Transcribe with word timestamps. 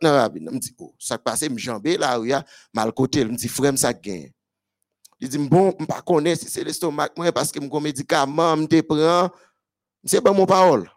dans 0.00 0.12
la 0.12 0.22
rabine. 0.22 0.48
Je 0.52 0.58
dis, 0.58 0.74
oh, 0.78 0.94
ça 0.98 1.18
passe, 1.18 1.44
je 1.44 1.58
jambé 1.58 1.96
là, 1.96 2.18
où 2.18 2.24
il 2.24 2.30
y 2.30 2.32
a 2.32 2.44
mal 2.72 2.92
côté. 2.92 3.22
Je 3.22 3.28
dis, 3.28 3.48
frère, 3.48 3.76
ça 3.78 3.92
gagne. 3.92 4.32
Il 5.20 5.28
dit, 5.28 5.38
bon, 5.38 5.74
je 5.78 5.84
ne 5.84 6.00
connais 6.02 6.34
pas 6.34 6.40
si 6.40 6.48
c'est 6.48 6.64
l'estomac, 6.64 7.10
parce 7.34 7.52
que 7.52 7.60
mon 7.60 7.80
médicament, 7.80 8.56
je 8.56 8.80
prends. 8.80 9.30
C'est 10.04 10.20
pas 10.20 10.32
mon 10.32 10.46
parole. 10.46 10.90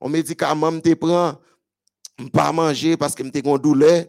Mon 0.00 0.08
médicament, 0.08 0.70
je 0.70 0.94
prends. 0.94 1.40
Je 2.18 2.24
ne 2.24 2.28
pas 2.30 2.52
manger 2.52 2.96
parce 2.96 3.14
que 3.14 3.22
je 3.22 3.30
une 3.32 3.58
douleur. 3.58 4.06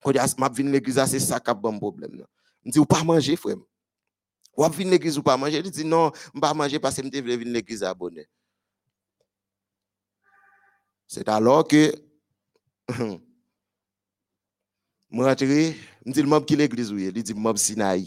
Quand 0.00 0.12
je 0.12 0.26
suis 0.26 0.36
venu 0.54 0.70
l'église, 0.70 1.04
c'est 1.06 1.18
ça 1.18 1.40
qui 1.40 1.50
a 1.50 1.52
un 1.52 1.78
problème. 1.78 2.24
Je 2.64 2.70
dis, 2.70 2.86
pas 2.86 3.02
manger, 3.02 3.36
frère. 3.36 3.56
Ou 4.56 4.64
venir 4.64 4.92
l'église 4.92 5.18
ou 5.18 5.22
pas 5.22 5.36
manger. 5.36 5.58
Il 5.58 5.70
dit, 5.70 5.84
non, 5.84 6.12
je 6.14 6.30
ne 6.36 6.40
pas 6.40 6.54
manger 6.54 6.78
parce 6.78 6.96
que 6.96 7.02
je 7.02 7.20
veux 7.20 7.36
venir 7.36 7.52
l'église 7.52 7.82
abonné. 7.82 8.26
C'est 11.08 11.28
alors 11.28 11.66
que 11.66 11.92
Mwen 15.10 15.26
rentre, 15.26 15.74
mwen 16.04 16.14
di 16.14 16.22
mwen 16.26 16.44
ki 16.46 16.56
l'egliz 16.58 16.90
ouye, 16.94 17.10
li 17.14 17.22
di 17.22 17.34
mwen 17.34 17.58
sinay. 17.58 18.02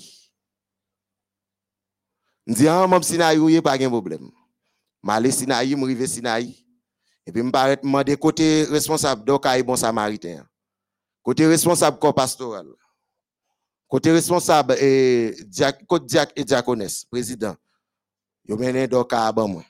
Mwen 2.48 2.58
di 2.60 2.68
an 2.72 2.88
mwen 2.92 3.04
sinay 3.04 3.40
ouye, 3.40 3.62
pa 3.64 3.78
gen 3.80 3.92
problem. 3.92 4.30
Mwen 5.04 5.16
ale 5.16 5.32
sinay, 5.36 5.76
mwen 5.76 5.92
rive 5.92 6.08
sinay. 6.12 6.52
E 7.28 7.32
pi 7.32 7.40
mwen 7.42 7.54
paret 7.56 7.84
mwen 7.84 8.08
de 8.08 8.16
kote 8.20 8.48
responsab 8.72 9.26
do 9.28 9.40
ka 9.40 9.58
e 9.60 9.64
bon 9.64 9.80
samariten. 9.80 10.44
Kote 11.26 11.48
responsab 11.52 12.00
ko 12.00 12.14
pastoral. 12.16 12.68
Kote 13.90 14.14
responsab 14.16 14.72
e, 14.78 14.90
diak, 15.50 15.84
kote 15.90 16.08
diak 16.08 16.32
e 16.38 16.44
diakones, 16.44 17.04
prezident. 17.10 17.58
Yo 18.48 18.58
menen 18.58 18.88
do 18.90 19.04
ka 19.06 19.28
aban 19.28 19.50
mwen. 19.52 19.68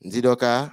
Mwen 0.00 0.12
di 0.14 0.22
do 0.24 0.36
ka, 0.38 0.70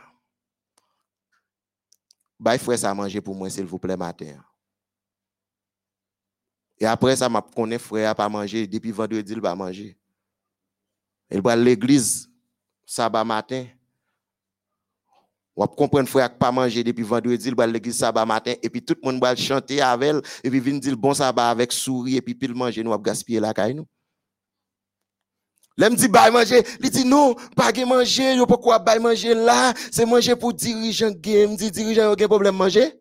bah 2.40 2.58
frère 2.58 2.78
ça 2.78 2.94
manger 2.94 3.22
pour 3.22 3.36
moi 3.36 3.50
s'il 3.50 3.66
vous 3.66 3.80
plaît 3.80 3.98
matin. 3.98 4.38
Et 6.80 6.86
après 6.86 7.16
ça 7.16 7.28
m'a 7.28 7.42
connaît 7.42 7.80
frère 7.80 8.16
pas 8.16 8.30
manger 8.30 8.68
depuis 8.68 8.92
vendredi 8.92 9.34
il 9.34 9.42
va 9.42 9.56
manger. 9.56 9.98
Il 11.32 11.42
va 11.42 11.52
à 11.52 11.56
l'église 11.56 12.30
sabbat 12.86 13.24
matin. 13.24 13.66
On 15.56 15.66
comprendre 15.66 16.08
frère 16.08 16.38
pas 16.38 16.52
manger 16.52 16.84
depuis 16.84 17.04
vendredi 17.04 17.48
il 17.48 17.56
va 17.56 17.64
à 17.64 17.68
l'église 17.68 17.98
sabbat 17.98 18.26
matin 18.26 18.54
et 18.62 18.70
puis 18.70 18.84
tout 18.84 18.96
le 19.02 19.12
monde 19.12 19.20
va 19.20 19.36
chanter 19.36 19.82
avec 19.82 20.10
elle 20.10 20.22
et 20.44 20.50
puis 20.52 20.60
venir 20.60 20.80
dire 20.80 20.96
bon 20.96 21.16
sabbat 21.16 21.50
avec 21.50 21.72
sourire 21.72 22.18
et 22.18 22.22
puis 22.22 22.36
puis 22.36 22.54
manger 22.54 22.84
nous 22.84 22.92
va 22.92 22.98
gaspiller 22.98 23.40
la 23.40 23.54
caille 23.54 23.74
nous. 23.74 23.88
Là, 25.78 25.92
me 25.92 25.96
dit, 25.96 26.08
bah, 26.08 26.32
manger. 26.32 26.64
Il 26.82 26.90
dit, 26.90 27.06
non, 27.06 27.36
pas 27.56 27.72
de 27.72 27.84
manger. 27.84 28.34
Yo, 28.34 28.48
pourquoi 28.48 28.80
bah, 28.80 28.98
manger 28.98 29.36
là? 29.36 29.74
C'est 29.92 30.08
manger 30.08 30.36
pour 30.36 30.54
dirigeant 30.54 31.12
game. 31.12 31.56
dit, 31.56 31.70
dirigeant, 31.70 32.10
a 32.10 32.14
un 32.14 32.28
problème 32.28 32.56
manger? 32.56 33.00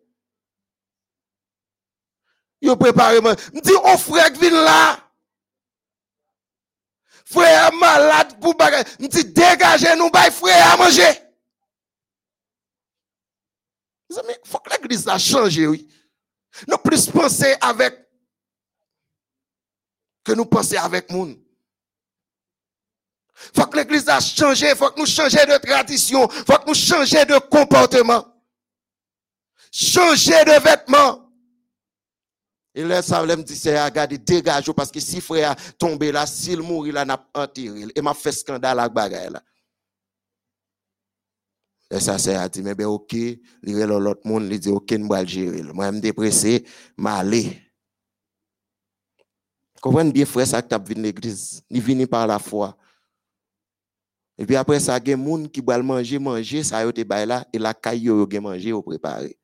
Yo, 2.61 2.75
préparé, 2.75 3.19
me 3.19 3.61
dit, 3.61 3.71
oh, 3.83 3.97
frère, 3.97 4.31
vient 4.33 4.51
là. 4.51 4.99
Frère 7.25 7.73
malade 7.73 8.39
pour 8.39 8.55
bagay. 8.55 8.83
Me 8.99 9.07
dit, 9.07 9.25
dégagez 9.25 9.95
nous, 9.95 10.11
bah, 10.11 10.29
frère 10.29 10.73
à 10.73 10.77
manger. 10.77 11.23
Il 14.09 14.39
faut 14.45 14.59
que 14.59 14.69
l'église 14.69 15.07
a 15.07 15.17
changé, 15.17 15.65
oui. 15.65 15.87
Nous 16.67 16.77
plus 16.77 17.07
penser 17.07 17.55
avec 17.59 18.07
que 20.23 20.33
nous 20.33 20.45
penser 20.45 20.77
avec 20.77 21.11
monde 21.11 21.37
faut 23.55 23.65
que 23.67 23.77
l'église 23.77 24.09
a 24.09 24.19
changé, 24.19 24.73
faut 24.75 24.89
que 24.89 24.99
nous 24.99 25.05
changions 25.05 25.45
de 25.45 25.57
tradition, 25.57 26.27
faut 26.27 26.57
que 26.57 26.67
nous 26.67 26.73
changions 26.73 27.23
de 27.23 27.39
comportement. 27.49 28.25
Changer 29.71 30.43
de 30.45 30.59
vêtements. 30.63 31.23
Et 32.73 32.83
là, 32.83 33.01
ça 33.01 33.23
me 33.23 33.43
dit, 33.43 33.55
c'est 33.55 33.75
à 33.75 33.89
dégage, 34.07 34.71
parce 34.71 34.91
que 34.91 34.99
si 34.99 35.19
frère 35.19 35.55
tombé 35.79 36.11
là, 36.11 36.25
s'il 36.25 36.61
mourit 36.61 36.91
là, 36.91 37.05
n'a 37.05 37.17
pas 37.17 37.43
enterré. 37.43 37.85
Et 37.95 38.01
m'a 38.01 38.13
fait 38.13 38.31
scandale 38.31 38.79
avec 38.79 38.93
bagaille 38.93 39.31
là. 39.31 39.41
Et 41.89 41.99
ça, 41.99 42.17
c'est 42.17 42.35
à 42.35 42.49
dire, 42.49 42.63
mais 42.63 42.75
ben, 42.75 42.85
ok, 42.85 43.13
il 43.13 43.39
l'autre 43.63 44.21
monde, 44.25 44.47
il 44.51 44.59
dit, 44.59 44.69
ok, 44.69 44.91
nous 44.91 45.13
allons 45.13 45.27
gérer. 45.27 45.63
Moi, 45.63 45.87
je 45.87 45.91
suis 45.93 46.01
dépressé, 46.01 46.65
je 46.97 47.05
aller. 47.05 47.61
Comprenez 49.81 50.11
bien, 50.11 50.25
frère, 50.25 50.47
ça 50.47 50.61
que 50.61 50.75
tu 50.75 50.93
l'église? 50.93 51.63
Il 51.69 51.81
venu 51.81 52.07
par 52.07 52.27
la 52.27 52.39
foi. 52.39 52.77
Et 54.37 54.45
puis 54.45 54.55
après 54.55 54.79
ça, 54.79 54.97
il 54.97 55.09
y 55.09 55.13
a 55.13 55.17
des 55.17 55.23
gens 55.23 55.47
qui 55.47 55.61
veulent 55.61 55.83
manger, 55.83 56.19
manger, 56.19 56.63
ça 56.63 56.85
y 56.85 56.87
est, 56.87 57.25
là, 57.25 57.45
et 57.51 57.57
la 57.57 57.73
caille, 57.73 58.03
yo 58.03 58.23
ont 58.23 58.41
manger, 58.41 58.71
ou 58.71 58.83
préparé. 58.83 59.37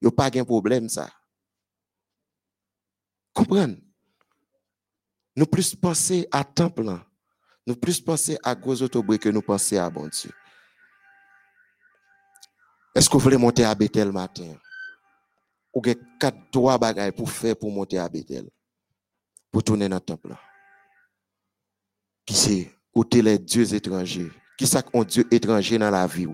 Il 0.00 0.06
n'y 0.06 0.08
a 0.08 0.10
pas 0.10 0.28
de 0.28 0.42
problème, 0.42 0.88
ça. 0.88 1.08
Comprenez? 3.32 3.80
Nous 5.36 5.46
plus 5.46 5.74
penser 5.74 6.28
à 6.30 6.44
temple, 6.44 6.84
nous 7.66 7.74
plus 7.74 8.00
penser 8.00 8.38
à 8.42 8.54
gros 8.54 8.80
autobus 8.82 9.18
que 9.18 9.28
nous 9.28 9.42
penser 9.42 9.78
à 9.78 9.90
bon 9.90 10.06
Dieu. 10.08 10.30
Est-ce 12.94 13.08
que 13.08 13.14
vous 13.14 13.20
voulez 13.20 13.36
monter 13.36 13.64
à 13.64 13.74
Bethel 13.74 14.12
matin? 14.12 14.54
Ou 15.72 15.80
avez 15.80 15.98
quatre, 16.20 16.38
trois 16.52 16.78
bagages 16.78 17.12
pour 17.12 17.28
faire 17.28 17.56
pour 17.56 17.72
monter 17.72 17.98
à 17.98 18.08
Bethel? 18.08 18.48
Pour 19.50 19.64
tourner 19.64 19.88
dans 19.88 19.96
le 19.96 20.00
temple. 20.00 20.36
Qui 22.24 22.34
c'est? 22.34 22.73
Côté 22.94 23.20
les 23.20 23.38
dieux 23.38 23.74
étrangers. 23.74 24.30
Qui 24.56 24.66
ça 24.66 24.82
un 24.94 25.02
Dieu 25.02 25.26
étranger 25.32 25.78
dans 25.78 25.90
la 25.90 26.06
vie? 26.06 26.28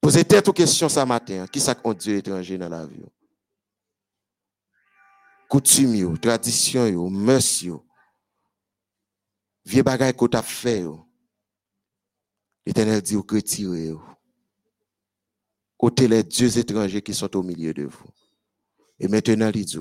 Posez 0.00 0.24
tête 0.24 0.46
aux 0.46 0.52
questions 0.52 0.88
ce 0.88 1.00
matin. 1.00 1.46
Qui 1.46 1.60
ça 1.60 1.74
un 1.82 1.94
Dieu 1.94 2.16
étranger 2.16 2.58
dans 2.58 2.68
la 2.68 2.84
vie? 2.84 3.06
Coutume, 5.48 6.18
tradition, 6.18 7.08
mœurs, 7.08 7.64
vieux 9.64 9.82
bagaille 9.82 10.14
tu 10.14 10.36
as 10.36 10.42
fait. 10.42 10.84
L'Éternel 12.66 13.00
dit 13.00 13.16
que 13.26 13.36
retirez. 13.36 13.94
Côté 15.78 16.08
les 16.08 16.22
dieux 16.22 16.58
étrangers 16.58 17.02
qui 17.02 17.14
sont 17.14 17.34
au 17.36 17.42
milieu 17.42 17.72
de 17.72 17.84
vous. 17.84 18.08
Et 18.98 19.08
maintenant, 19.08 19.50
il 19.54 19.64
dit, 19.64 19.78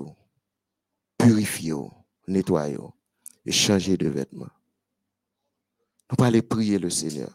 purifiez, 1.18 1.74
nettoyez 2.28 2.78
et 3.46 3.52
changer 3.52 3.98
de 3.98 4.08
vêtements. 4.08 4.50
Nous 6.10 6.16
allons 6.18 6.28
aller 6.28 6.42
prier 6.42 6.80
le 6.80 6.90
Seigneur. 6.90 7.32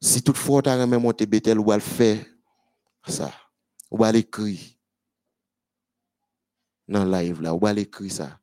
Si 0.00 0.22
toutefois 0.22 0.62
tu 0.62 0.68
as 0.68 0.86
même 0.86 1.02
monté 1.02 1.26
Bethel, 1.26 1.58
ou 1.58 1.72
le 1.72 1.80
faire 1.80 2.24
ça. 3.06 3.32
Ou 3.90 4.04
aller 4.04 4.20
écrire 4.20 4.58
dans 6.86 7.04
le 7.04 7.10
live 7.10 7.42
là, 7.42 7.54
ou 7.54 7.66
aller 7.66 7.82
écrire 7.82 8.12
ça. 8.12 8.40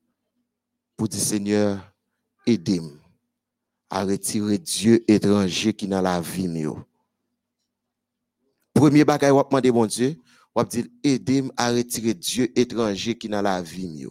Pour 0.97 1.07
dire 1.07 1.22
Seigneur, 1.22 1.93
aidez-moi 2.45 2.91
à 3.89 4.03
retirer 4.03 4.57
Dieu 4.57 5.09
étranger 5.09 5.73
qui 5.73 5.87
dans 5.87 6.01
la 6.01 6.19
vie. 6.19 6.67
Premier 8.73 9.05
bagage, 9.05 9.31
on 9.31 9.37
va 9.37 9.43
demander 9.43 9.72
mon 9.72 9.85
Dieu, 9.85 10.17
on 10.55 10.61
va 10.61 10.66
dire 10.66 10.85
aidez-moi 11.03 11.51
à 11.57 11.71
retirer 11.71 12.13
Dieu 12.13 12.57
étranger 12.57 13.17
qui 13.17 13.27
dans 13.27 13.41
la 13.41 13.61
vie. 13.61 14.07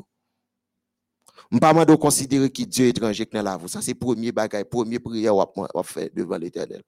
Je 1.51 1.57
ne 1.57 1.59
pas 1.59 1.85
de 1.85 1.95
considérer 1.95 2.51
que 2.51 2.63
Dieu 2.63 2.87
est 2.87 2.91
étranger 2.91 3.27
dans 3.33 3.43
la 3.43 3.57
vie. 3.57 3.69
Ça, 3.69 3.81
c'est 3.81 3.93
le 3.93 3.99
premier 3.99 4.31
bagage, 4.31 4.65
premier 4.65 4.99
prière 4.99 5.35
qu'on 5.55 5.67
va 5.75 5.83
faire 5.83 6.09
devant 6.15 6.37
l'éternel. 6.37 6.83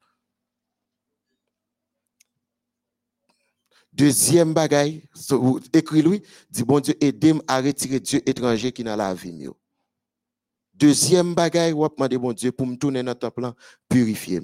Deuxième 3.93 4.53
bagage, 4.53 5.01
écrit-lui, 5.73 6.23
dit 6.51 6.65
bon 6.65 6.81
Dieu, 6.81 6.95
aidez-moi 7.03 7.43
à 7.49 7.63
retirer 7.63 7.99
Dieu 7.99 8.21
étranger 8.29 8.71
qui 8.71 8.85
dans 8.85 8.95
la 8.95 9.15
vie. 9.15 9.49
Deuxième 10.75 11.35
bagage, 11.35 11.73
on 11.73 11.81
va 11.81 11.89
demander 11.89 12.19
bon 12.19 12.33
Dieu 12.35 12.53
pour 12.53 12.67
me 12.67 12.77
tourner 12.77 13.03
dans 13.03 13.15
ton 13.15 13.31
plan, 13.31 13.55
purifier. 13.89 14.43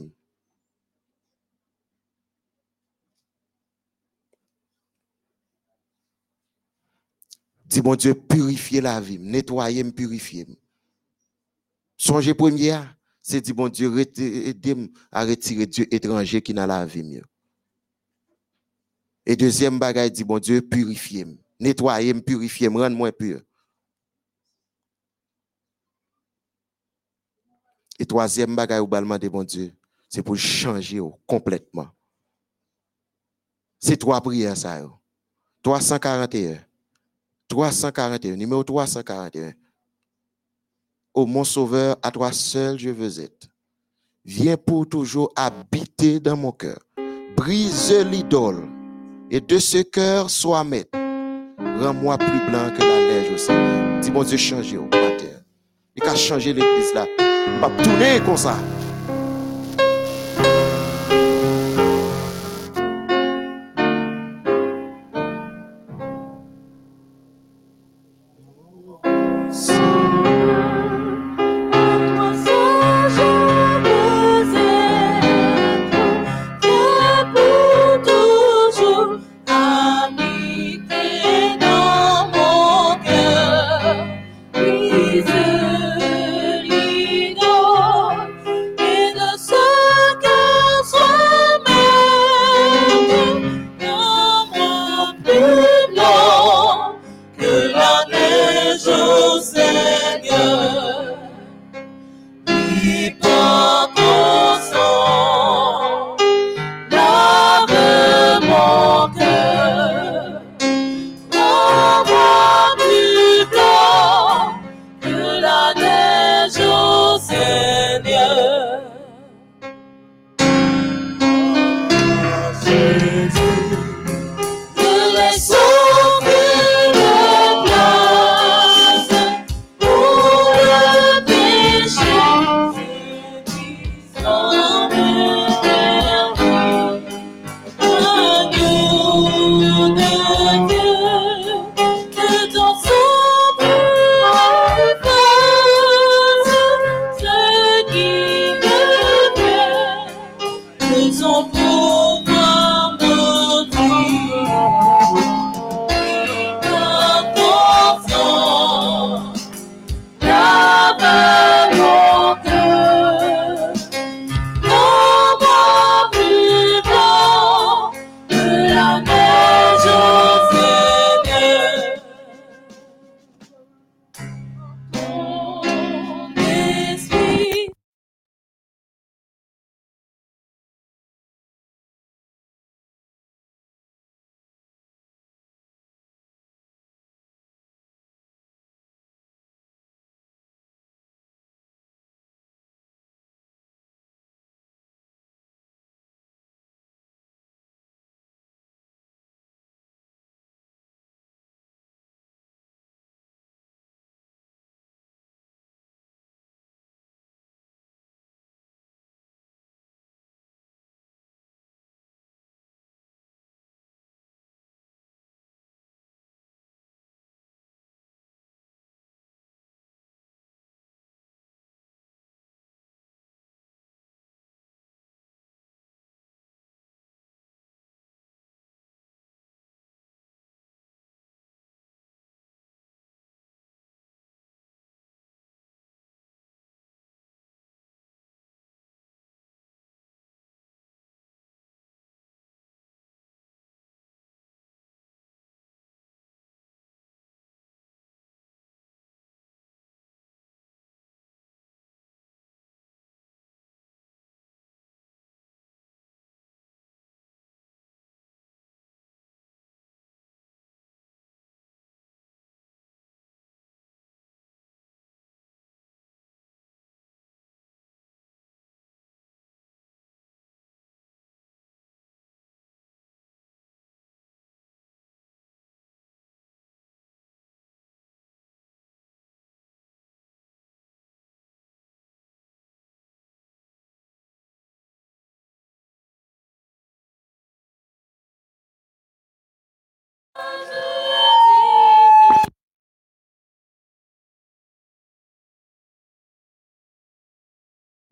Dis 7.73 7.81
bon 7.81 7.97
Dieu, 7.97 8.15
purifier 8.15 8.83
la 8.83 9.01
vie, 9.01 9.19
nettoyer, 9.19 9.83
purifier. 9.93 10.47
Songez 11.97 12.35
premier, 12.35 12.79
c'est 13.23 13.41
dit 13.41 13.55
bon 13.55 13.71
Dieu, 13.71 13.99
aidez 13.99 14.91
à 15.11 15.25
retirer 15.25 15.65
Dieu 15.65 15.87
étranger 15.91 16.43
qui 16.43 16.53
n'a 16.53 16.67
la 16.67 16.85
vie 16.85 17.03
mieux. 17.03 17.25
Et 19.25 19.37
deuxième 19.37 19.79
bagage, 19.79 20.13
dit 20.13 20.23
bon 20.23 20.39
Dieu, 20.39 20.61
purifier, 20.61 21.25
nettoyer, 21.59 22.13
purifier, 22.21 22.69
rendre 22.69 22.95
moi 22.95 23.11
pur. 23.11 23.41
Et 27.99 28.05
troisième 28.05 28.55
bagage, 28.55 28.83
ou 28.83 28.87
de 28.87 29.29
bon 29.29 29.45
Dieu, 29.45 29.73
c'est 30.11 30.23
pour 30.23 30.37
changer 30.37 31.01
complètement. 31.27 31.89
C'est 33.81 33.97
trois 33.97 34.21
prières, 34.21 34.59
ça. 34.59 34.87
341. 35.63 36.72
341, 37.53 38.37
numéro 38.37 38.65
341. 38.65 39.53
Ô 41.13 41.27
mon 41.27 41.45
sauveur, 41.45 41.97
à 42.03 42.11
toi 42.11 42.33
seul 42.33 42.79
je 42.79 42.89
veux 42.89 43.21
être. 43.21 43.49
Viens 44.25 44.57
pour 44.57 44.89
toujours 44.89 45.31
habiter 45.37 46.19
dans 46.19 46.35
mon 46.35 46.53
cœur. 46.53 46.79
Brise 47.37 47.93
l'idole 48.11 48.67
et 49.31 49.43
de 49.43 49.59
ce 49.59 49.83
cœur 49.83 50.31
sois 50.31 50.65
maître. 50.65 50.99
Rends-moi 51.59 52.17
plus 52.17 52.41
blanc 52.49 52.71
que 52.75 52.81
la 52.81 53.21
neige 53.21 53.33
au 53.35 53.37
Seigneur. 53.37 54.01
Dis 54.01 54.11
mon 54.11 54.23
Dieu, 54.23 54.39
changez 54.39 54.79
au 54.79 54.85
matin. 54.85 55.43
Il 55.95 56.03
a 56.05 56.15
changé 56.15 56.55
l'église 56.55 56.95
là. 56.95 57.07
Pas 57.61 57.69
tourner 57.83 58.19
comme 58.25 58.39
ça. 58.39 58.57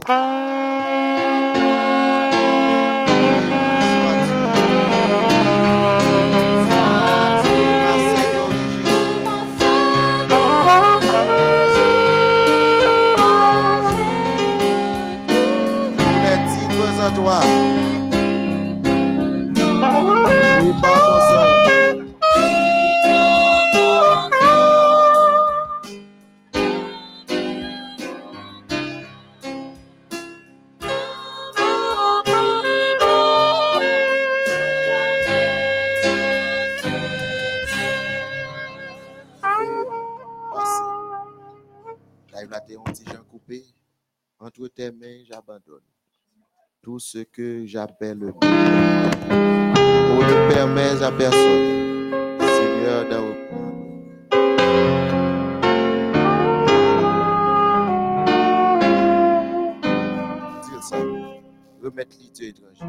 Bye. 0.07 0.60
Ce 47.01 47.19
que 47.19 47.67
j'appelle 47.67 48.19
le. 48.19 48.33
Pour 48.33 48.51
ne 48.51 50.53
permettre 50.53 51.03
à 51.03 51.11
personne, 51.11 52.13
Seigneur, 52.39 53.09
dans 53.09 53.31
Dire 60.63 60.83
ça. 60.83 60.97
Remettre 61.83 62.17
l'idée 62.21 62.49
étrangère. 62.49 62.87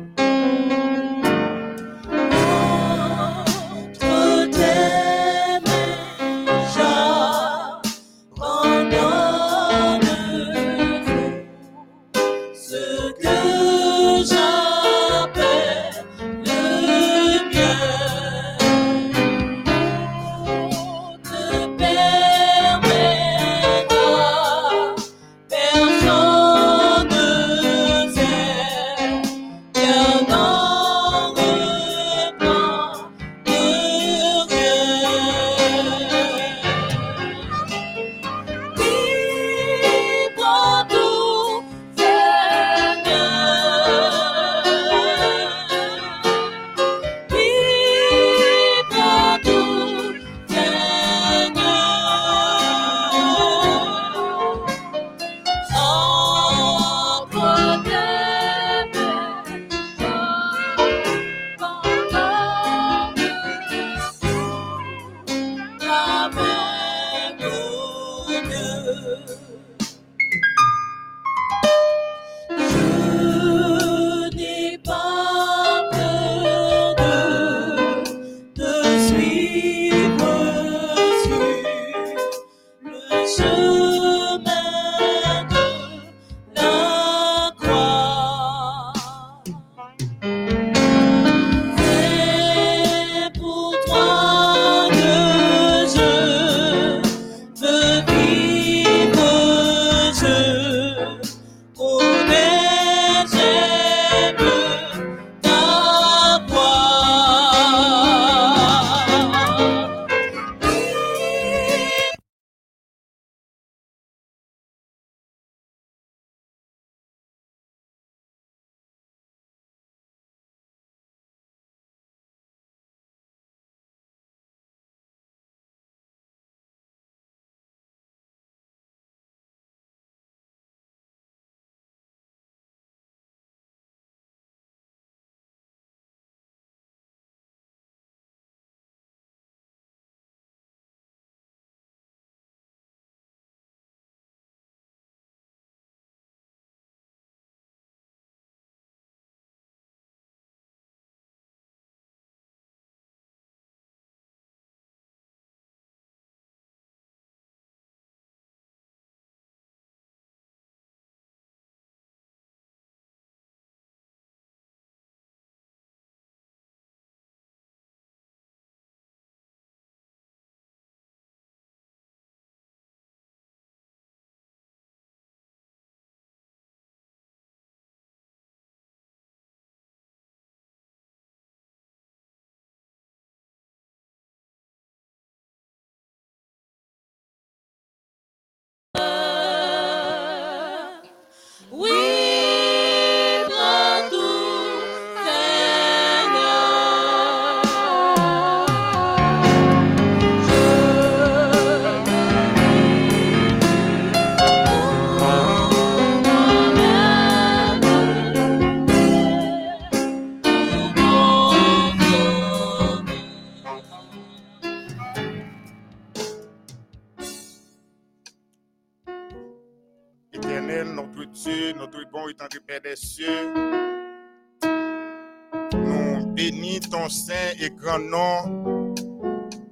Saint 227.11 227.53
et 227.59 227.69
grand 227.69 227.99
nom 227.99 228.93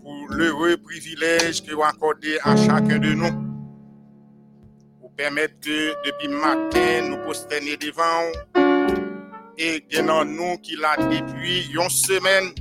pour 0.03 0.27
l'heureux 0.29 0.77
privilège 0.77 1.63
que 1.63 1.74
vous 1.74 1.84
accordez 1.84 2.38
à 2.43 2.55
chacun 2.55 3.00
de 3.00 3.13
nous. 3.13 3.31
Pour 5.00 5.12
permettre 5.15 5.55
que 5.62 5.93
depuis 6.05 6.27
matin, 6.27 7.10
nous 7.10 7.17
posterner 7.25 7.77
devant 7.77 8.22
vous 8.55 9.10
et 9.58 9.84
gagnant 9.89 10.25
nous 10.25 10.58
qui 10.58 10.75
l'a 10.75 10.96
depuis 10.98 11.69
une 11.74 11.89
semaine, 11.89 12.53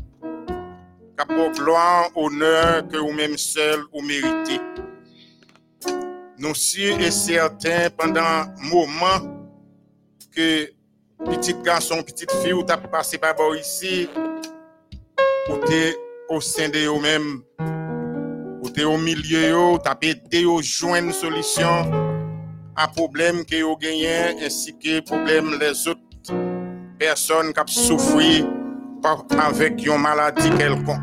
pour 1.27 1.51
gloire, 1.53 2.11
honneur 2.15 2.87
que 2.87 2.97
vous-même 2.97 3.37
seul 3.37 3.81
vous 3.93 4.03
méritez. 4.03 4.61
Nous 6.39 6.55
sûrs 6.55 7.01
et 7.01 7.11
certains 7.11 7.91
pendant 7.91 8.21
un 8.21 8.55
moment 8.71 9.49
que 10.35 10.71
petit 11.25 11.55
garçon, 11.65 12.03
petite 12.03 12.31
fille, 12.43 12.53
ou 12.53 12.63
t'as 12.63 12.77
passé 12.77 13.19
par 13.19 13.35
ici, 13.57 14.09
t'es 15.67 15.97
au 16.29 16.41
sein 16.41 16.69
de 16.69 16.79
eux-mêmes, 16.79 17.43
t'es 18.75 18.85
au 18.85 18.99
milieu, 18.99 19.59
ou 19.59 19.79
t'as 19.79 19.95
pété 19.95 20.45
au 20.45 20.61
joindre 20.63 21.13
solution 21.13 21.91
à 22.77 22.87
problème 22.87 23.45
que 23.45 23.61
vous 23.63 23.77
gagnez 23.77 24.37
ainsi 24.45 24.73
que 24.79 25.01
problème 25.01 25.59
les 25.61 25.89
autres 25.89 26.01
personnes 26.99 27.53
qui 27.53 27.75
souffrent 27.75 28.47
avec 29.41 29.85
une 29.85 30.01
maladie 30.01 30.51
quelconque. 30.51 31.01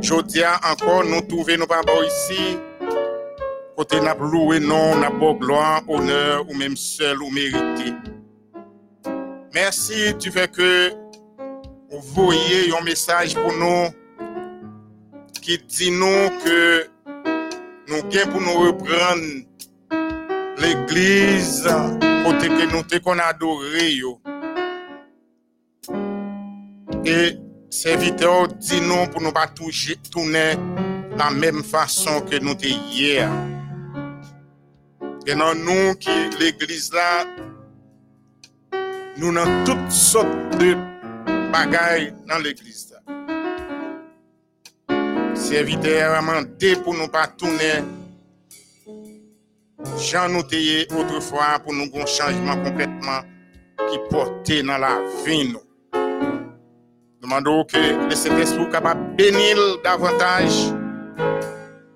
Jodia 0.00 0.58
encore, 0.68 1.04
nous 1.04 1.20
trouvons 1.20 1.56
nos 1.56 1.66
parents 1.66 2.02
ici, 2.02 2.58
côté 3.76 4.00
n'a 4.00 4.14
loué 4.14 4.58
non, 4.58 4.96
n'a 4.96 5.10
pas 5.10 5.34
gloire, 5.34 5.82
honneur 5.88 6.44
ou 6.48 6.54
même 6.54 6.76
seul 6.76 7.22
ou 7.22 7.30
mérité. 7.30 7.92
Merci, 9.54 10.16
tu 10.18 10.32
fais 10.32 10.48
que 10.48 11.01
voyez 12.00 12.74
un 12.74 12.82
message 12.82 13.34
pour 13.34 13.52
nous 13.52 13.88
qui 15.42 15.58
dit 15.58 15.90
nous 15.90 16.30
que 16.44 16.86
nous 17.88 18.02
gain 18.08 18.26
pour 18.30 18.40
nous 18.40 18.58
reprendre 18.60 19.44
l'église 20.58 21.68
côté 22.24 22.48
que 22.48 22.72
nous 22.72 23.00
qu'on 23.00 23.18
adoré. 23.18 24.00
Et 27.04 27.36
serviteur 27.68 28.48
dit 28.48 28.80
nous 28.80 29.06
pour 29.10 29.20
nous 29.20 29.32
pas 29.32 29.48
toucher 29.48 29.96
tourner 30.10 30.54
la 31.16 31.30
même 31.30 31.62
façon 31.62 32.20
que 32.22 32.38
nous 32.38 32.54
te 32.54 32.66
hier. 32.66 33.28
Et 35.26 35.34
non 35.34 35.54
nous 35.54 35.94
qui 35.96 36.10
l'église 36.40 36.92
là 36.92 37.26
nous 39.18 39.36
avons 39.36 39.64
toutes 39.64 39.90
sortes 39.90 40.58
de 40.58 40.91
bagailles 41.52 42.14
dans 42.26 42.38
l'église. 42.38 42.92
là. 42.92 42.98
Serviteur 45.34 46.14
a 46.14 46.20
demandé 46.20 46.76
pour 46.76 46.94
nous 46.94 47.08
pas 47.08 47.26
tourner. 47.26 47.84
Jean 49.98 50.28
nous 50.30 50.42
tayé 50.42 50.86
autrefois 50.92 51.58
pour 51.62 51.74
nous 51.74 51.90
un 51.94 52.06
changement 52.06 52.56
complètement 52.64 53.20
qui 53.90 53.98
portait 54.10 54.62
dans 54.62 54.78
la 54.78 55.00
vie. 55.26 55.52
Nous 55.52 55.60
demandons 57.20 57.64
que 57.64 58.08
le 58.08 58.14
Saint-Esprit 58.14 58.46
soit 58.46 58.70
capable 58.70 59.10
de 59.10 59.24
bénir 59.24 59.56
davantage 59.84 60.72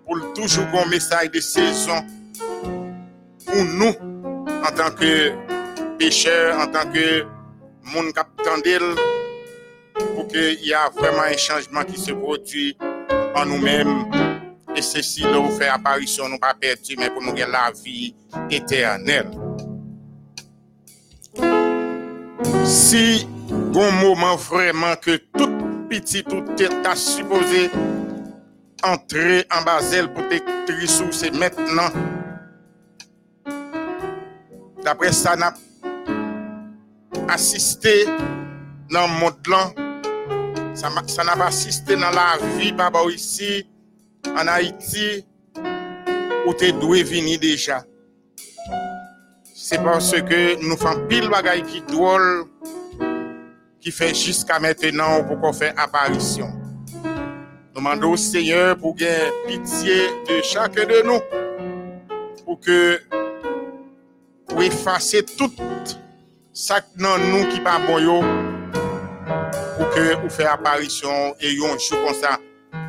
pour 0.05 0.33
toujours 0.35 0.67
un 0.75 0.89
message 0.89 1.31
de 1.31 1.41
nous 3.79 3.95
en 4.67 4.73
tant 4.77 4.91
que 4.95 5.33
pécheurs, 5.99 6.59
en 6.61 6.67
tant 6.67 6.91
que 6.93 7.25
monde 7.85 8.13
qui 8.13 8.19
attendait 8.19 8.79
pour 10.15 10.27
qu'il 10.29 10.65
y 10.65 10.73
ait 10.73 10.91
vraiment 10.95 11.23
un 11.23 11.37
changement 11.37 11.85
qui 11.85 12.01
se 12.01 12.13
produit 12.13 12.77
en 13.35 13.47
nous-mêmes. 13.47 14.05
Et 14.75 14.83
ceci 14.83 15.25
nous 15.25 15.51
fait 15.51 15.69
apparition, 15.69 16.29
nous 16.29 16.39
pas 16.39 16.55
perdu, 16.55 16.97
mais 16.99 17.09
pour 17.11 17.23
nous 17.23 17.33
gagner 17.33 17.53
la 17.53 17.73
vie 17.83 18.15
éternelle. 18.51 19.31
Si 22.65 23.27
bon 23.49 23.91
moment 23.93 24.37
vraiment 24.37 24.97
que 24.97 25.17
tout 25.17 25.51
petit, 25.89 26.25
tout 26.25 26.45
est 26.59 26.87
à 26.87 26.95
supposé 26.95 27.71
entrer 28.83 29.47
en 29.51 29.63
basel 29.63 30.13
pour 30.13 30.25
te 30.29 30.87
sous 30.87 31.13
c'est 31.13 31.31
maintenant. 31.33 31.91
D'après 34.85 35.13
ça, 35.13 35.37
n'a 35.37 35.55
assisté 37.29 38.07
dans 38.91 39.07
le 39.07 39.21
monde. 39.21 39.86
Ça 40.77 41.25
n'a 41.25 41.37
pas 41.37 41.47
assisté 41.47 41.97
dans 41.97 42.11
la 42.11 42.37
vie, 42.59 42.71
papa, 42.71 42.99
ici, 43.11 43.67
en 44.29 44.47
Haïti, 44.47 45.25
où 46.47 46.53
tu 46.53 46.71
dois 46.75 47.03
venir 47.03 47.41
déjà. 47.41 47.83
C'est 49.55 49.83
parce 49.83 50.13
que 50.13 50.63
nous 50.63 50.77
faisons 50.77 51.07
pile 51.09 51.31
bagaille 51.31 51.63
qui 51.63 51.81
drôle, 51.81 52.45
qui 53.81 53.91
fait 53.91 54.15
jusqu'à 54.15 54.59
maintenant 54.59 55.25
pour 55.25 55.41
qu'on 55.41 55.55
fait 55.55 55.73
apparition. 55.79 56.53
Nous 57.03 57.81
demandons 57.83 58.13
au 58.13 58.17
Seigneur 58.19 58.77
pour 58.77 58.95
gagner 58.97 59.33
pitié 59.47 60.09
de 60.29 60.43
chacun 60.43 60.85
de 60.85 61.03
nous, 61.07 61.21
pour 62.45 62.61
que 62.61 63.01
pour 64.47 64.63
effacer 64.63 65.25
tout 65.25 65.51
ça 66.53 66.81
dans 66.99 67.17
nous 67.17 67.49
qui 67.49 67.61
pas 67.61 67.79
bon 67.79 67.99
que 69.97 70.21
vous 70.21 70.29
fait 70.29 70.45
apparition 70.45 71.35
et 71.41 71.53
un 71.53 71.79
jour 71.79 72.05
comme 72.05 72.15
ça 72.15 72.39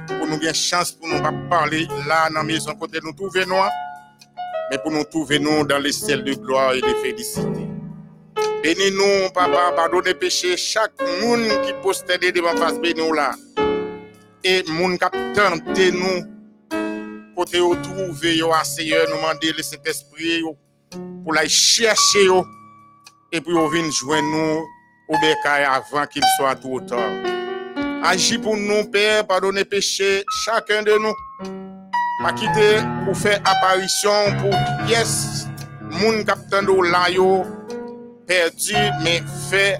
pour 0.07 0.27
nous 0.27 0.37
gagner 0.37 0.53
chance 0.53 0.91
pour 0.91 1.07
nous 1.07 1.21
parler 1.49 1.87
là 2.05 2.27
dans 2.27 2.35
la 2.35 2.43
maison 2.43 2.75
côté 2.75 2.99
nous 3.01 3.13
trouver 3.13 3.45
nous 3.45 3.55
mais 4.69 4.77
pour 4.79 4.91
nous 4.91 5.05
trouver 5.05 5.39
nous 5.39 5.65
dans 5.65 5.77
les 5.77 5.93
ciels 5.93 6.25
de 6.25 6.33
gloire 6.33 6.73
et 6.73 6.81
de 6.81 6.93
félicité. 7.01 7.69
Bénis-nous, 8.61 9.29
papa, 9.33 9.71
pardonnez 9.73 10.13
péché 10.15 10.57
chaque 10.57 10.99
monde 11.21 11.47
qui 11.65 11.71
postait 11.81 12.17
devant 12.17 12.55
face 12.57 12.77
bénis 12.77 13.11
là. 13.15 13.31
Et 14.43 14.63
monde 14.69 14.97
qui 14.99 15.33
tenté 15.33 15.91
nous 15.91 16.25
côté 17.33 17.61
où 17.61 17.73
trouver 17.75 18.41
à 18.53 18.65
Seigneur 18.65 19.07
nous 19.09 19.15
demander 19.15 19.53
le 19.55 19.63
Saint-Esprit 19.63 20.43
pour 21.23 21.33
la 21.33 21.47
chercher 21.47 22.27
et 23.31 23.39
puis 23.39 23.53
vient 23.53 23.91
joindre 23.91 24.27
nous 24.27 24.65
obécaille 25.07 25.65
avant 25.65 26.05
qu'il 26.05 26.23
soit 26.37 26.55
trop 26.55 26.79
tard. 26.81 27.11
Agis 28.03 28.37
pour 28.37 28.55
nous, 28.55 28.85
Père, 28.85 29.25
pardonnez 29.25 29.65
péché 29.65 30.23
chacun 30.45 30.83
de 30.83 30.93
nous. 30.97 31.13
Pas 32.23 32.33
quitter 32.33 32.79
pour 33.05 33.15
faire 33.15 33.39
apparition 33.45 34.11
pour 34.41 34.55
pièce, 34.87 35.45
moun 35.81 36.25
capitaine 36.25 36.65
de 36.65 36.91
l'Ayo, 36.91 37.45
perdu, 38.25 38.73
mais 39.03 39.21
fait 39.49 39.77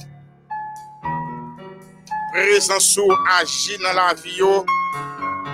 présence 2.31 2.97
ou 2.97 3.11
agir 3.39 3.79
dans 3.81 3.93
la 3.93 4.13
vie 4.13 4.39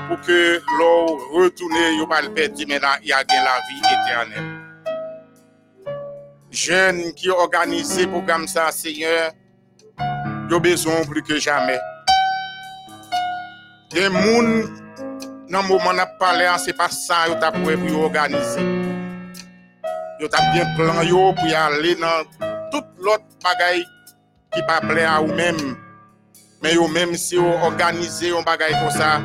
pour 0.07 0.19
que 0.21 0.62
l'on 0.77 1.05
retourne, 1.31 1.73
yo 1.97 2.05
pas 2.05 2.21
le 2.21 2.33
perdu, 2.33 2.65
mais 2.67 2.79
là, 2.79 2.97
il 3.01 3.07
y 3.07 3.13
a 3.13 3.23
bien 3.23 3.43
la 3.43 3.59
vie 3.69 3.79
éternelle. 3.79 4.59
Jeunes 6.51 7.13
qui 7.13 7.29
organisent 7.29 8.01
le 8.01 8.07
programme 8.07 8.47
ça, 8.47 8.71
Seigneur, 8.71 9.31
yo 10.49 10.60
bezon 10.63 11.06
pli 11.10 11.23
ke 11.25 11.39
jamè. 11.41 11.77
Gen 13.93 14.13
moun 14.13 14.47
nan 15.49 15.67
mouman 15.67 16.01
ap 16.01 16.15
pale 16.21 16.47
ah, 16.47 16.56
an 16.58 16.62
se 16.62 16.73
pa 16.73 16.88
sa 16.89 17.27
yo 17.29 17.38
tap 17.41 17.58
wè 17.65 17.77
pou 17.77 17.91
yo 17.91 18.06
organize. 18.08 18.62
Yo 20.21 20.29
tap 20.32 20.53
gen 20.56 20.69
plan 20.77 21.03
yo 21.06 21.32
pou 21.38 21.49
yale 21.51 21.93
nan 22.01 22.29
tout 22.73 22.88
lot 23.06 23.21
bagay 23.45 23.84
ki 24.53 24.62
pa 24.69 24.79
ple 24.82 25.06
a 25.06 25.19
ou 25.21 25.29
mèm. 25.38 25.60
Men 26.63 26.77
yo 26.77 26.88
mèm 26.88 27.12
si 27.19 27.36
yo 27.36 27.43
organize 27.67 28.29
yon 28.29 28.45
bagay 28.47 28.71
kon 28.79 28.93
sa, 28.95 29.17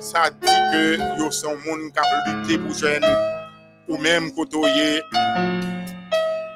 sa 0.00 0.30
di 0.32 0.54
ke 0.72 0.84
yo 1.20 1.28
son 1.28 1.58
moun 1.66 1.90
kap 1.92 2.08
lute 2.24 2.56
pou 2.62 2.72
jen 2.72 3.04
ou 3.84 4.00
mèm 4.00 4.30
koto 4.32 4.64
ye 4.64 5.02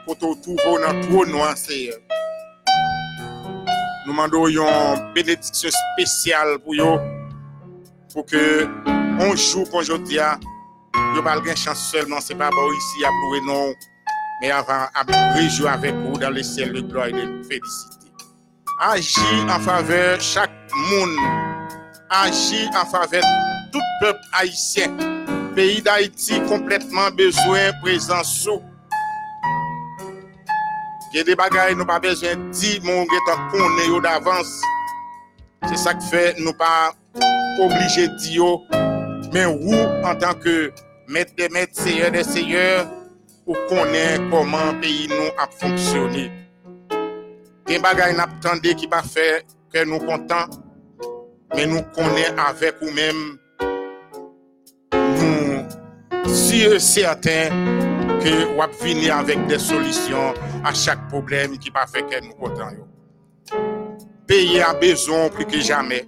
koto 0.06 0.32
touvo 0.40 0.56
bon, 0.64 0.80
nan 0.80 1.02
tou 1.04 1.26
nou 1.28 1.44
anseye. 1.44 1.98
Nous 4.06 4.12
demandons 4.12 4.48
une 4.48 5.12
bénédiction 5.14 5.70
spéciale 5.94 6.58
pour 6.58 6.74
yo 6.74 6.98
pour 8.12 8.26
que 8.26 8.68
on 9.18 9.34
jour 9.34 9.68
qu'on 9.70 9.82
jodi 9.82 10.18
a 10.18 10.38
yo 11.16 11.22
pas 11.22 11.40
gain 11.40 11.54
chance 11.54 11.90
seulement 11.90 12.20
c'est 12.20 12.34
pas 12.34 12.50
bon 12.50 12.72
ici 12.72 13.04
à 13.04 13.08
plouer 13.08 13.40
non 13.46 13.72
mais 14.42 14.50
avant 14.50 14.88
à 14.94 15.32
réjouir 15.32 15.72
avec 15.72 15.94
vous 15.94 16.18
dans 16.18 16.28
le 16.28 16.42
ciel 16.42 16.72
de 16.74 16.80
gloire 16.82 17.06
et 17.06 17.12
de 17.12 17.42
félicité. 17.44 18.08
Agis 18.78 19.18
en 19.48 19.60
faveur 19.60 20.20
chaque 20.20 20.50
monde. 20.90 21.16
Agis 22.10 22.68
en 22.76 22.84
faveur 22.84 23.22
tout 23.72 23.80
peuple 24.00 24.20
haïtien. 24.34 24.94
Pays 25.54 25.80
d'Haïti 25.80 26.42
complètement 26.48 27.10
besoin 27.12 27.72
présence 27.80 28.40
sous 28.40 28.60
Ye 31.14 31.22
de 31.22 31.37
bagay 31.38 31.77
nou 31.79 31.87
pa 31.87 32.00
bejen 32.03 32.40
di 32.50 32.72
moun 32.83 33.07
gen 33.07 33.20
tan 33.29 33.42
konen 33.53 33.85
yo 33.87 34.00
davans. 34.03 34.50
Se 35.70 35.77
sa 35.79 35.92
k 35.94 36.03
fe 36.09 36.22
nou 36.40 36.50
pa 36.59 36.90
oblije 37.62 38.09
di 38.18 38.35
yo. 38.40 38.48
Men 39.31 39.55
wou 39.62 39.79
an 40.03 40.18
tanke 40.18 40.72
met 41.07 41.31
de 41.38 41.46
met 41.55 41.70
seye 41.79 42.11
de 42.11 42.24
seye 42.27 42.66
ou 43.46 43.55
konen 43.70 44.27
koman 44.35 44.83
peyi 44.83 45.07
nou 45.12 45.31
ap 45.38 45.55
fonksyoni. 45.62 46.27
Gen 47.70 47.87
bagay 47.87 48.18
nap 48.18 48.35
tande 48.42 48.74
ki 48.74 48.90
pa 48.90 49.05
fe 49.07 49.44
ke 49.70 49.87
nou 49.87 50.03
kontan 50.11 50.50
men 51.55 51.77
nou 51.77 51.87
konen 51.94 52.42
avek 52.50 52.83
ou 52.83 52.90
men 52.90 53.22
nou 55.22 56.35
siye 56.42 56.83
certain 56.83 57.93
que 58.22 58.44
vous 58.46 58.84
venir 58.84 59.16
avec 59.16 59.46
des 59.46 59.58
solutions 59.58 60.34
à 60.64 60.72
chaque 60.72 61.08
problème 61.08 61.58
qui 61.58 61.70
va 61.70 61.86
faire 61.86 62.06
que 62.06 62.20
nous 62.20 62.34
yo. 62.72 62.88
Pays 64.26 64.60
a 64.60 64.74
besoin 64.74 65.28
plus 65.28 65.44
que 65.44 65.60
jamais. 65.60 66.06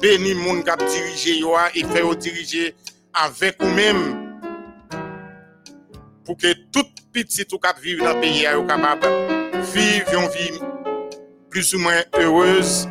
Béni 0.00 0.34
moun 0.34 0.62
qui 0.62 0.70
a 0.70 0.76
dirigé 0.76 1.38
yo 1.38 1.54
et 1.74 1.84
fait 1.84 2.16
diriger 2.16 2.74
avec 3.12 3.62
vous-même 3.62 4.40
pour 6.24 6.36
que 6.36 6.52
tout 6.72 6.86
petit 7.12 7.44
tout 7.44 7.58
cap 7.58 7.78
vivre 7.80 8.04
dans 8.04 8.14
le 8.14 8.20
pays 8.20 8.44
est 8.44 8.66
capable 8.66 9.06
vivre 9.72 10.14
une 10.14 10.28
vie 10.30 10.60
plus 11.50 11.74
ou 11.74 11.78
moins 11.78 12.02
heureuse 12.18 12.88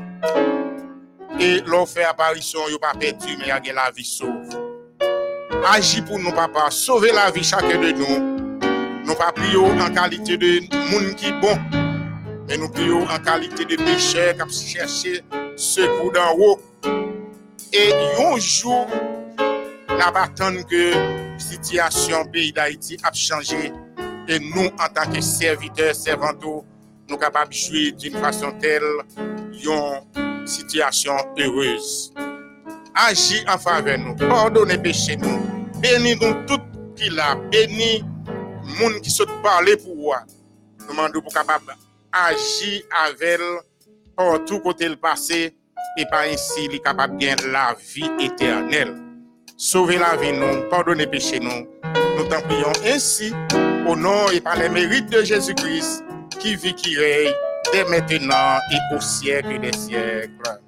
et 1.40 1.62
fait 1.88 2.04
apparition 2.04 2.60
yo 2.70 2.80
pas 2.80 2.94
perdu 2.98 3.38
mais 3.38 3.48
y 3.48 3.52
a 3.52 3.74
la 3.74 3.92
vie 3.92 4.06
sauve. 4.06 4.63
Aji 5.64 6.02
pou 6.04 6.20
nou 6.20 6.36
papa, 6.36 6.66
sove 6.76 7.14
la 7.16 7.30
vi 7.32 7.40
chake 7.48 7.78
de 7.80 7.94
nou. 7.96 8.16
Nou 9.08 9.16
pa 9.16 9.30
priyo 9.32 9.70
an 9.72 9.94
kalite 9.96 10.36
de 10.40 10.50
moun 10.90 11.14
ki 11.16 11.32
bon, 11.40 11.56
men 12.50 12.60
nou 12.60 12.68
priyo 12.76 13.00
an 13.08 13.24
kalite 13.24 13.64
de 13.70 13.78
peche 13.80 14.26
kap 14.36 14.52
si 14.52 14.74
cheshe 14.74 15.14
sekou 15.56 16.12
dan 16.16 16.36
wou. 16.36 16.58
E 17.72 17.86
yonjou, 18.18 18.84
nan 19.94 20.12
batan 20.12 20.60
ke 20.68 20.84
sityasyon 21.40 22.28
peyi 22.36 22.52
da 22.60 22.68
iti 22.72 23.00
ap 23.08 23.16
chanje, 23.16 23.72
e 24.28 24.42
nou 24.50 24.68
an 24.68 24.92
tanke 25.00 25.24
servite, 25.24 25.94
servanto, 25.96 26.60
nou 27.08 27.22
kapab 27.24 27.56
jwe 27.56 27.94
din 28.04 28.20
fason 28.20 28.52
tel 28.60 28.84
yon 29.64 30.04
sityasyon 30.44 31.40
heureuse. 31.40 32.12
Aji 33.08 33.46
an 33.48 33.58
fave 33.58 33.96
nou, 33.98 34.20
pardonne 34.28 34.76
peche 34.84 35.16
nou, 35.24 35.53
bénis 35.84 36.16
nous 36.16 36.34
tout 36.48 36.62
qui 36.96 37.10
l'a, 37.10 37.36
les 37.52 37.68
gens 37.68 39.00
qui 39.02 39.12
sont 39.12 39.26
parlé 39.44 39.76
pour 39.76 39.96
moi. 39.98 40.24
Nous 40.80 40.88
demandons 40.88 41.22
pour 41.22 41.34
capable 41.34 41.76
agir 42.12 42.84
avec 43.06 43.42
partout 44.16 44.60
côté 44.62 44.88
le 44.88 44.96
passé 44.96 45.56
et 45.98 46.06
par 46.06 46.22
ainsi 46.22 46.70
il 46.72 46.80
capable 46.82 47.18
de 47.18 47.52
la 47.52 47.76
vie 47.94 48.10
éternelle. 48.20 48.96
Sauvez 49.58 49.98
la 49.98 50.16
vie 50.16 50.32
nous, 50.32 50.70
pardonnez 50.70 51.08
péché 51.08 51.40
nous. 51.40 51.68
Nous 52.18 52.28
t'en 52.30 52.42
prions 52.42 52.72
ainsi 52.86 53.34
au 53.88 53.96
nom 53.96 54.30
et 54.30 54.40
par 54.40 54.58
les 54.58 54.70
mérites 54.70 55.10
de 55.10 55.22
Jésus-Christ 55.24 56.06
qui 56.40 56.56
vit, 56.56 56.74
qui 56.74 56.98
règne 56.98 57.34
dès 57.72 57.84
maintenant 57.86 58.58
et 58.72 58.96
au 58.96 59.02
siècle 59.02 59.60
des 59.60 59.74
siècles. 59.74 60.63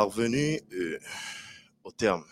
Parvenu 0.00 0.58
euh, 0.72 0.98
au 1.84 1.90
terme. 1.90 2.24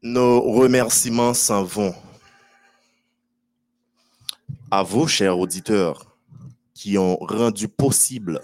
Nos 0.00 0.40
remerciements 0.40 1.34
s'en 1.34 1.64
vont 1.64 1.92
à 4.70 4.84
vous, 4.84 5.08
chers 5.08 5.36
auditeurs, 5.36 6.16
qui 6.72 6.96
ont 6.98 7.16
rendu 7.16 7.66
possible 7.66 8.40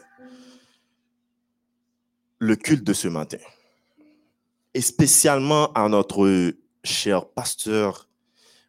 le 2.41 2.57
culte 2.57 2.83
de 2.83 2.93
ce 2.93 3.07
matin. 3.07 3.39
Et 4.75 4.81
spécialement 4.81 5.73
à 5.75 5.89
notre 5.89 6.57
cher 6.83 7.29
pasteur 7.29 8.09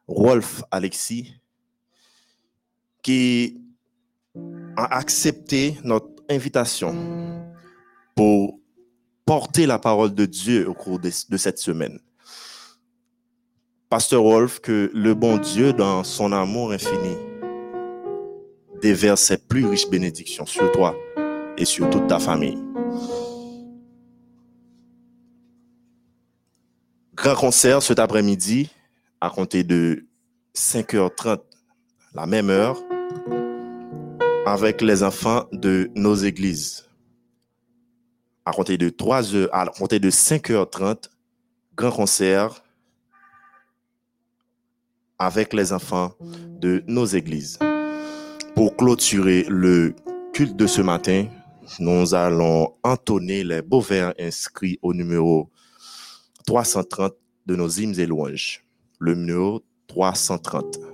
Rolf 0.08 0.62
Alexis, 0.70 1.34
qui 3.02 3.60
a 4.76 4.96
accepté 4.96 5.76
notre 5.84 6.24
invitation 6.30 7.47
pour 8.17 8.60
porter 9.25 9.67
la 9.67 9.77
parole 9.77 10.13
de 10.13 10.25
Dieu 10.25 10.67
au 10.67 10.73
cours 10.73 10.99
de, 10.99 11.12
cette 11.12 11.60
semaine. 11.60 11.99
Pasteur 13.89 14.23
Wolf, 14.23 14.60
que 14.60 14.89
le 14.93 15.13
bon 15.13 15.38
Dieu, 15.38 15.71
dans 15.71 16.03
son 16.03 16.32
amour 16.32 16.71
infini, 16.71 17.15
déverse 18.82 19.21
ses 19.21 19.38
plus 19.38 19.65
riches 19.65 19.88
bénédictions 19.88 20.47
sur 20.47 20.71
toi 20.71 20.95
et 21.58 21.65
sur 21.65 21.89
toute 21.89 22.08
ta 22.08 22.19
famille. 22.19 22.58
Grand 27.13 27.36
concert 27.36 27.82
cet 27.82 27.99
après-midi, 27.99 28.69
à 29.21 29.30
compter 29.30 29.63
de 29.63 30.08
5h30, 30.56 31.41
la 32.13 32.25
même 32.25 32.49
heure, 32.49 32.82
avec 34.47 34.82
les 34.82 35.03
enfants 35.03 35.45
de 35.51 35.91
nos 35.95 36.15
églises. 36.15 36.87
À 38.48 38.52
compter 38.54 38.78
de 38.78 38.88
3 38.88 39.36
heures, 39.36 39.50
à 39.52 39.66
compter 39.66 40.00
de 40.00 40.10
5h30, 40.10 41.10
grand 41.76 41.92
concert 41.92 42.64
avec 45.20 45.52
les 45.52 45.74
enfants 45.74 46.14
de 46.22 46.82
nos 46.88 47.06
églises. 47.06 47.60
Pour 48.56 48.78
clôturer 48.78 49.46
le 49.50 49.94
culte 50.32 50.56
de 50.56 50.66
ce 50.66 50.82
matin, 50.82 51.28
nous 51.80 52.16
allons 52.16 52.74
entonner 52.84 53.44
les 53.44 53.62
beaux 53.62 53.82
vers 53.82 54.14
inscrits 54.18 54.80
au 54.82 54.94
numéro 54.94 55.50
330 56.46 57.16
de 57.48 57.56
nos 57.58 57.68
hymnes 57.68 58.00
et 58.00 58.06
louanges. 58.06 58.64
Le 58.98 59.14
numéro 59.14 59.62
330. 59.88 60.87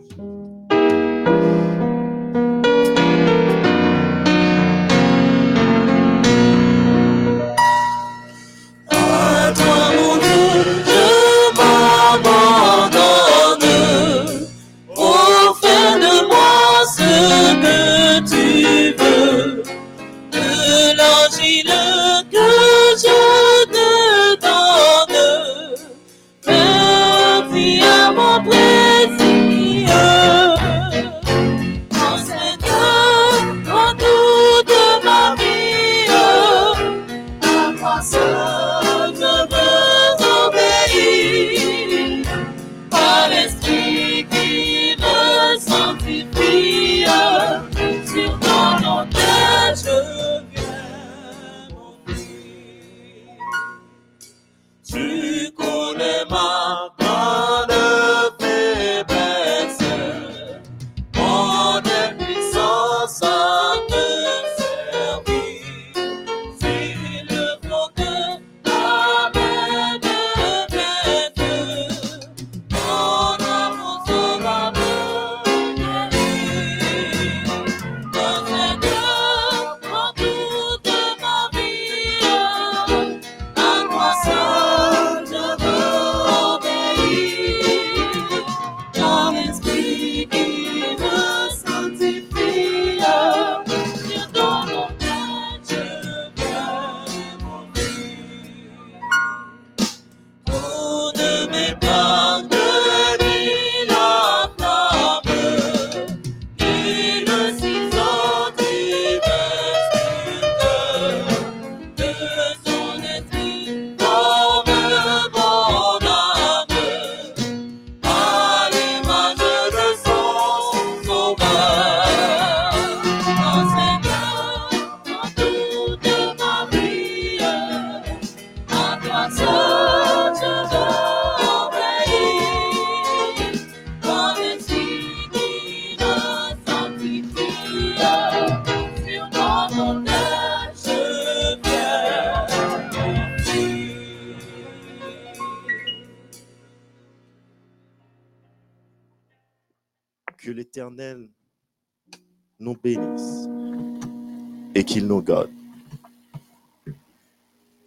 et 152.86 154.84
qu'il 154.84 155.08
nous 155.08 155.22
garde. 155.22 155.50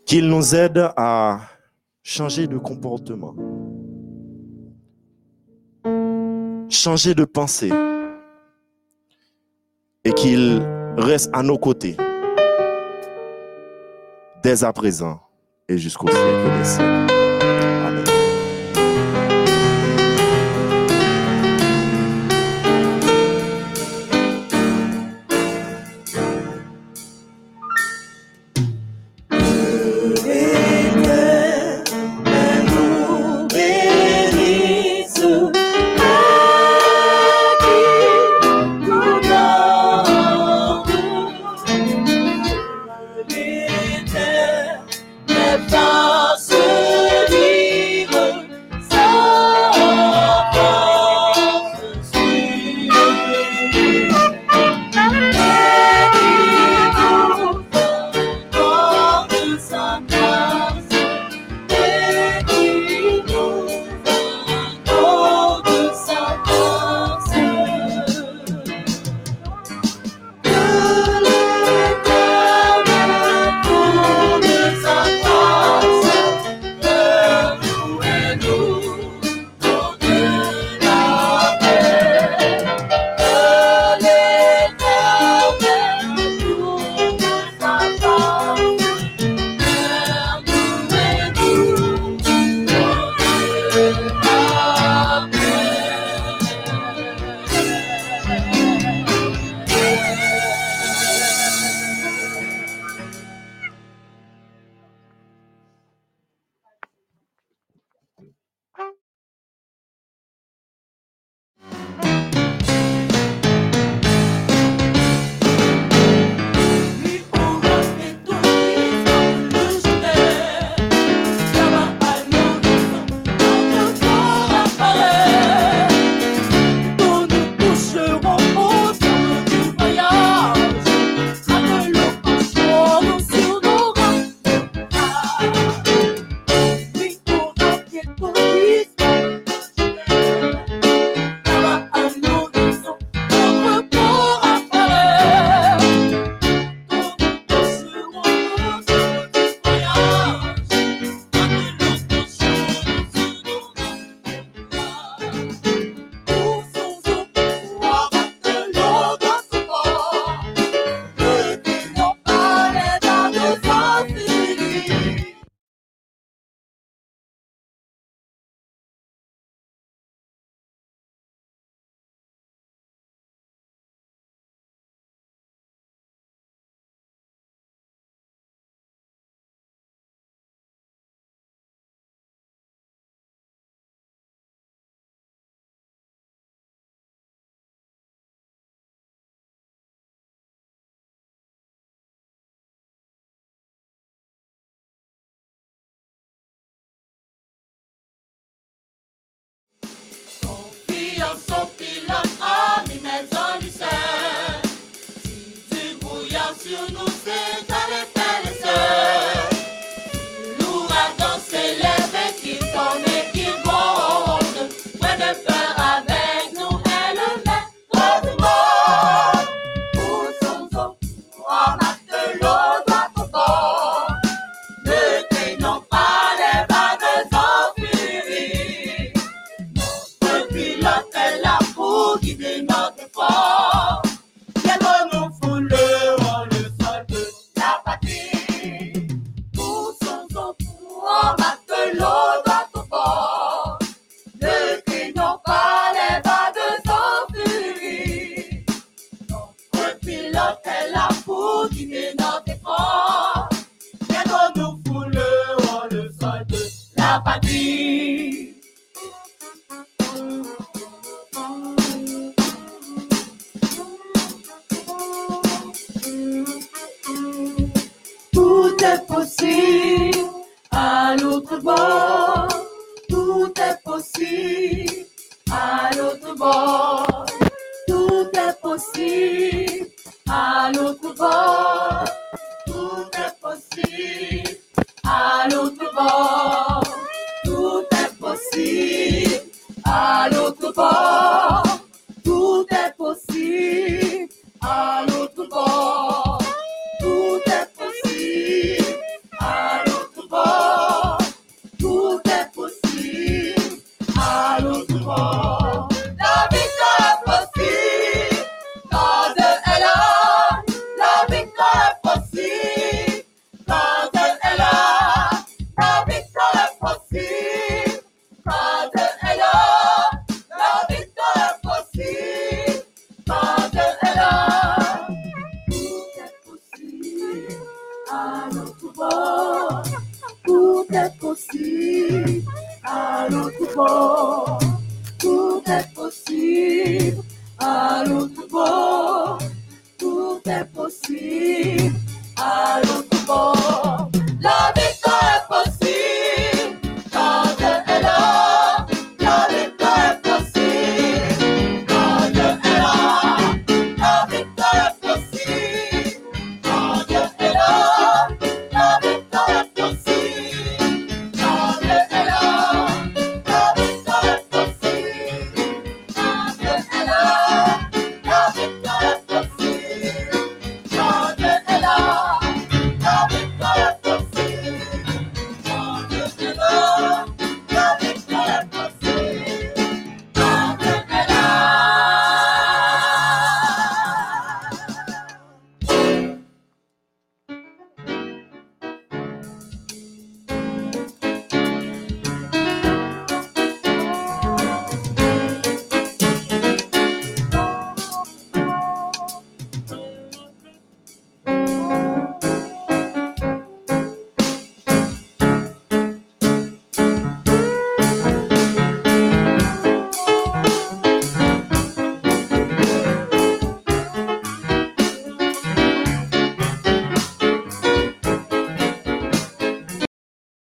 Qu'il 0.07 0.29
nous 0.29 0.55
aide 0.55 0.91
à 0.97 1.41
changer 2.03 2.47
de 2.47 2.59
comportement, 2.59 3.35
changer 6.69 7.15
de 7.15 7.25
pensée 7.25 7.73
et 10.05 10.13
qu'il 10.13 10.63
reste 10.97 11.29
à 11.33 11.43
nos 11.43 11.59
côtés 11.59 11.97
dès 14.43 14.63
à 14.63 14.73
présent 14.73 15.21
et 15.69 15.77
jusqu'au 15.77 16.07
siècle 16.07 16.59
des 16.59 16.65
siècles. 16.65 17.26